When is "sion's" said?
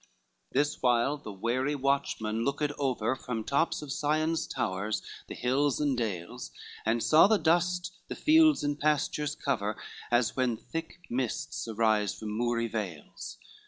3.93-4.47